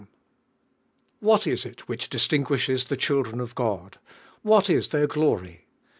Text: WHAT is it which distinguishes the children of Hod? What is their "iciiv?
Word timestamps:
WHAT 1.19 1.45
is 1.45 1.63
it 1.63 1.87
which 1.87 2.09
distinguishes 2.09 2.85
the 2.85 2.97
children 2.97 3.39
of 3.39 3.53
Hod? 3.55 3.99
What 4.41 4.67
is 4.67 4.87
their 4.87 5.07
"iciiv? 5.07 5.59